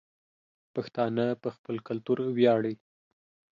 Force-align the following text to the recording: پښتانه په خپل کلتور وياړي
پښتانه 0.73 1.25
په 1.41 1.49
خپل 1.55 1.75
کلتور 1.87 2.17
وياړي 2.37 2.75